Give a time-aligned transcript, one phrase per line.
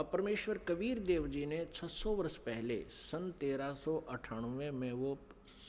[0.00, 3.76] अब परमेश्वर कबीर देव जी ने 600 वर्ष पहले, सन तेरह
[4.60, 5.18] में वो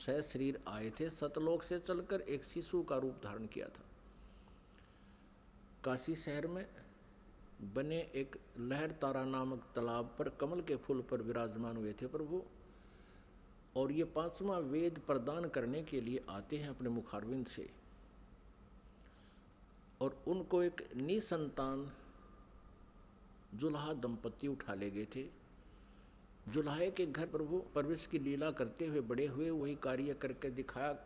[0.06, 3.84] सह शरीर आए थे, सतलोक से चलकर एक शिशु का रूप धारण किया था।
[5.84, 6.66] काशी शहर में
[7.74, 12.42] बने एक लहर तारा नामक तालाब पर कमल के फूल पर विराजमान हुए थे प्रभु
[13.76, 17.70] और ये पांचवा वेद प्रदान करने के लिए आते हैं अपने मुखारविंद से।
[20.00, 21.90] और उनको एक निसंतान
[23.54, 25.42] जुल्हा दंपत्ति उठा ले गए थे।
[26.48, 30.96] जुल्हे के घर प्रभु परवेश की लीला करते हुए बड़े हुए वही कार्य करके दिखाया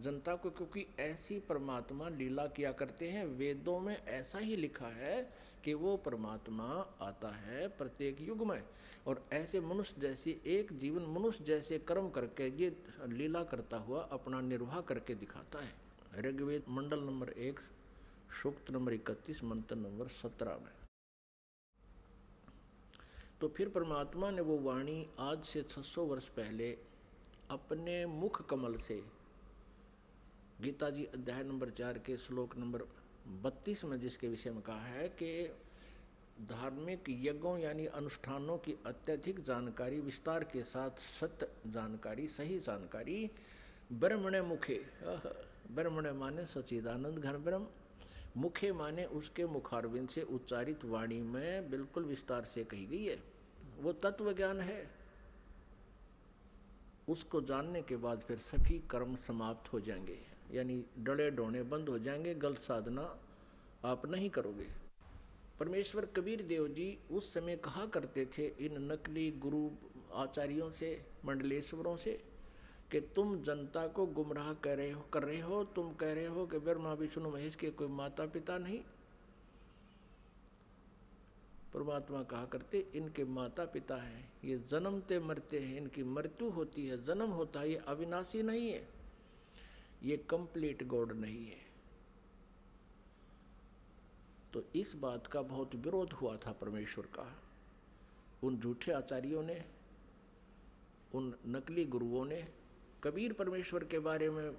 [0.00, 5.32] जनता को, क्योंकि ऐसी परमात्मा लीला किया करते हैं। वेदों में ऐसा ही लिखा है
[5.64, 6.64] कि वो परमात्मा
[7.00, 8.62] आता है प्रत्येक युग में।
[9.06, 12.76] और ऐसे मनुष्य जैसे, एक जीवन मनुष्य जैसे कर्म करके ये
[13.08, 15.74] लीला करता हुआ अपना निर्वाह करके दिखाता है।
[16.22, 17.60] ऋग्वेद मंडल नंबर एक,
[18.42, 20.85] सूक्त नंबर इकतीस, मंत्र नंबर सत्रह में।
[23.40, 26.70] तो फिर परमात्मा ने वो वाणी आज से 600 वर्ष पहले
[27.50, 28.94] अपने मुख कमल से
[30.62, 32.82] गीता जी अध्याय नंबर चार के श्लोक नंबर
[33.42, 35.32] बत्तीस में जिसके विषय में कहा है कि
[36.42, 43.30] धार्मिक यज्ञों यानी अनुष्ठानों की अत्यधिक जानकारी, विस्तार के साथ सत्य जानकारी, सही जानकारी,
[43.92, 44.80] ब्रह्मण मुखे
[45.70, 47.66] ब्रह्मण माने सचिदानंद घन ब्रह्म
[48.36, 53.22] मुखे माने उसके मुखारविंद से उच्चारित वाणी में बिल्कुल विस्तार से कही गई है।
[53.78, 54.90] वो तत्व ज्ञान है।
[57.08, 60.18] उसको जानने के बाद फिर सभी कर्म समाप्त हो जाएँगे।
[60.52, 63.18] यानी डड़े डोने बंद हो जाएँगे। गलत साधना
[63.84, 64.66] आप नहीं करोगे।
[65.60, 69.70] परमेश्वर कबीर देव जी उस समय कहा करते थे इन नकली गुरु
[70.12, 72.35] आचार्यों से, मंडलेश्वरों से
[72.90, 76.46] कि तुम जनता को गुमराह कर रहे हो, कर रहे हो, तुम कह रहे हो
[76.46, 78.80] कि ब्रह्मा विष्णु महेश के कोई माता पिता नहीं।
[81.74, 87.02] परमात्मा कहा करते, इनके माता पिता हैं, ये जन्मते मरते हैं, इनकी मृत्यु होती है,
[87.02, 88.88] जन्म होता है, ये अविनाशी नहीं है,
[90.02, 91.66] ये कंप्लीट गॉड नहीं है।
[94.52, 97.42] तो इस बात का बहुत विरोध हुआ था परमेश्वर का।
[98.42, 99.64] उन झूठे आचार्यों ने,
[101.14, 102.65] उन नकली गुरुओं ने
[103.04, 104.56] कबीर परमेश्वर के बारे में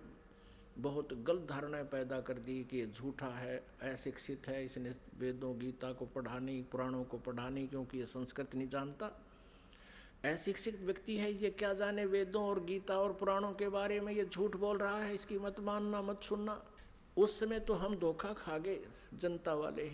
[0.77, 5.91] बहुत गलत धारणाएँ पैदा कर दी कि ये झूठा है, अशिक्षित है, इसने वेदों, गीता
[5.91, 9.05] को पढ़ा नहीं, पुराणों को पढ़ा नहीं, क्योंकि ये संस्कृत नहीं जानता।
[10.25, 14.25] अशिक्षित व्यक्ति है, ये क्या जाने वेदों और गीता और पुराणों के बारे में ये
[14.25, 16.65] झूठ बोल रहा है, इसकी मत मानना, मत सुनना।
[17.17, 18.79] उस समय तो हम धोखा खा गए,
[19.13, 19.89] जनता वाले,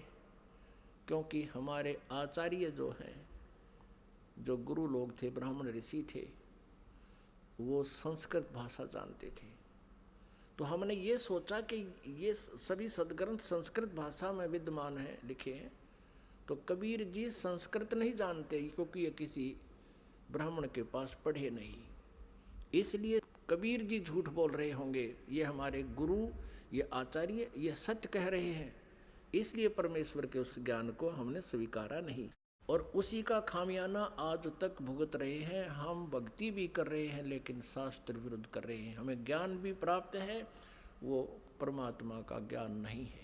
[1.07, 3.27] क्योंकि हमारे आचार्य जो हैं,
[4.39, 6.42] जो गुरु लोग थे, ब्राह्मण ऋषि थे
[7.59, 9.47] वो संस्कृत भाषा जानते थे।
[10.57, 11.75] तो हमने ये सोचा कि
[12.07, 15.71] ये सभी सदग्रंथ संस्कृत भाषा में विद्यमान हैं, लिखे हैं।
[16.47, 19.55] तो कबीर जी संस्कृत नहीं जानते, क्योंकि ये किसी
[20.31, 21.75] ब्राह्मण के पास पढ़े नहीं।
[22.73, 26.27] इसलिए कबीर जी झूठ बोल रहे होंगे, ये हमारे गुरु,
[26.73, 28.75] ये आचार्य, ये सत्य कह रहे हैं।
[29.35, 32.29] इसलिए परमेश्वर के उस ज्ञान को हमने स्वीकारा नहीं।
[32.73, 37.23] और उसी का खामियाना आज तक भुगत रहे हैं। हम भक्ति भी कर रहे हैं,
[37.23, 40.47] लेकिन शास्त्र विरुद्ध कर रहे हैं। हमें ज्ञान भी प्राप्त है,
[41.03, 43.23] वो परमात्मा का ज्ञान नहीं है।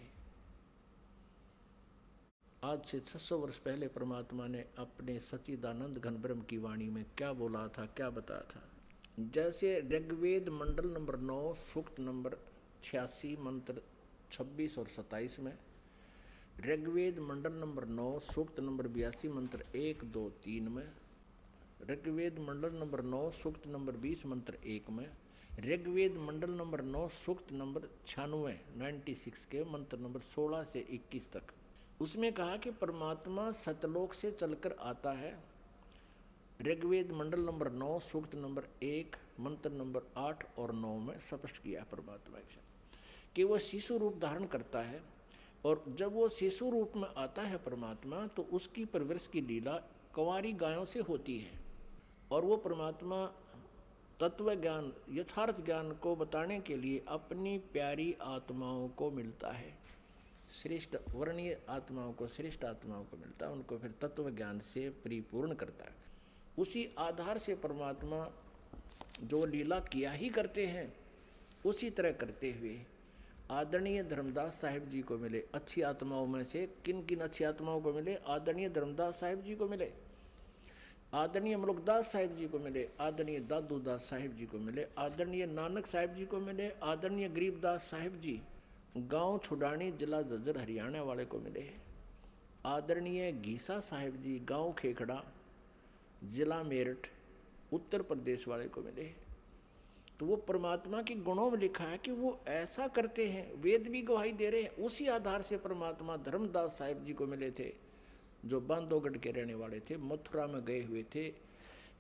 [2.64, 7.34] आज से 600 वर्ष पहले परमात्मा ने अपने सचिदानंद घन ब्रह्म की वाणी में क्या
[7.34, 8.70] बोला था, क्या बताया था?
[9.20, 12.36] जैसे ऋग्वेद मंडल नंबर नौ, सूक्त नंबर
[12.84, 13.82] छियासी, मंत्र
[14.32, 15.58] 26 और 27 में
[16.66, 20.92] ऋग्वेद मंडल नंबर नौ, सूक्त नंबर बयासी, मंत्र एक, दो, तीन में।
[21.90, 25.10] ऋग्वेद मंडल नंबर नौ, सूक्त नंबर बीस, मंत्र एक में।
[25.60, 31.32] ऋग्वेद मंडल नंबर नौ, सूक्त नंबर छियानवे नाइन्टी सिक्स के, मंत्र नंबर सोलह से इक्कीस
[31.32, 31.44] तक।
[32.02, 35.44] उसमें कहा कि परमात्मा सतलोक से चलकर आता है।
[36.62, 41.84] ऋग्वेद मंडल नंबर नौ, सूक्त नंबर एक, मंत्र नंबर आठ और नौ में स्पष्ट किया
[41.84, 42.38] परमात्मा
[43.36, 45.19] कि वह शिशु रूप धारण करता है।
[45.66, 49.78] और जब वो शिशु रूप में आता है परमात्मा तो उसकी परवरिश की लीला
[50.16, 51.60] कंवारी गायों से होती है।
[52.32, 53.26] और वो परमात्मा
[54.20, 59.78] तत्व ज्ञान यथार्थ ज्ञान को बताने के लिए अपनी प्यारी आत्माओं को मिलता है।
[60.54, 65.54] श्रेष्ठ वर्णीय आत्माओं को, श्रेष्ठ आत्माओं को मिलता है, उनको फिर तत्व ज्ञान से परिपूर्ण
[65.54, 65.96] करता है।
[66.58, 68.32] उसी आधार से परमात्मा
[69.24, 70.94] जो लीला किया ही करते हैं,
[71.66, 72.86] उसी तरह करते हुए
[73.52, 77.94] आदरणीय धर्मदास साहिब जी को मिले, अच्छी आत्माओं में से किन किन अच्छी आत्माओं को
[77.94, 78.16] मिले?
[78.16, 79.92] आदरणीय धर्मदास साहिब जी को मिले।
[81.14, 86.14] आदरणीय मलुकदास साहिब जी को मिले, आदरणीय दादूदास साहिब जी को मिले, आदरणीय नानक साहिब
[86.16, 88.42] जी को मिले, आदरणीय गरीबदास साहिब जी,
[88.98, 91.70] गाँव छुडानी जिला जजर हरियाणा वाले को मिले।
[92.66, 95.24] आदरणीय घीसा साहिब जी, गाँव खेखड़ा,
[96.24, 97.08] जिला मेरठ,
[97.74, 99.29] उत्तर प्रदेश वाले को मिले।
[100.20, 104.02] तो वो परमात्मा के गुणों में लिखा है कि वो ऐसा करते हैं, वेद भी
[104.02, 107.74] गवाही दे रहे हैं, उसी आधार से परमात्मा धर्मदास साहिब जी को मिले थे,
[108.46, 111.34] जो बांधोगढ़ के रहने वाले थे, मथुरा में गए हुए थे,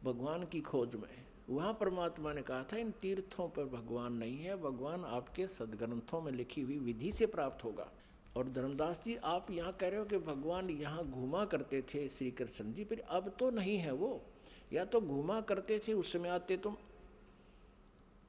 [0.04, 4.58] भगवान की खोज में। वहाँ परमात्मा ने कहा था, इन तीर्थों पर भगवान नहीं है,
[4.62, 7.92] भगवान आपके सदग्रंथों में लिखी हुई विधि से प्राप्त होगा।
[8.38, 12.32] और धर्मदास जी, आप यहाँ कह रहे हो कि भगवान यहाँ घूमा करते थे श्री
[12.32, 14.22] कृष्ण जी, फिर अब तो नहीं है वो।
[14.74, 16.76] या तो घूमा करते थे, उस समय आते तुम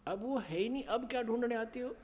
[0.06, 1.94] अब वो है ही नहीं अब क्या ढूँढने आती हो?